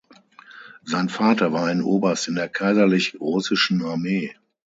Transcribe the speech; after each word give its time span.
Sein 0.83 1.09
Vater 1.09 1.53
war 1.53 1.65
ein 1.67 1.83
Oberst 1.83 2.27
in 2.27 2.33
der 2.33 2.49
Kaiserlich 2.49 3.19
Russischen 3.21 3.83
Armee. 3.85 4.33